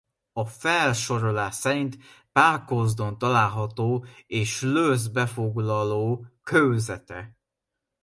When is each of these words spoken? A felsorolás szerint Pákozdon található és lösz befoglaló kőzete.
A 0.33 0.45
felsorolás 0.45 1.55
szerint 1.55 1.97
Pákozdon 2.31 3.17
található 3.17 4.05
és 4.27 4.61
lösz 4.61 5.07
befoglaló 5.07 6.25
kőzete. 6.43 7.37